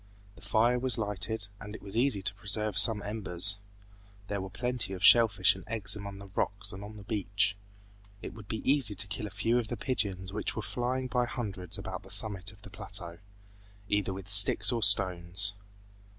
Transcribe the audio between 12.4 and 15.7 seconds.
of the plateau, either with sticks or stones.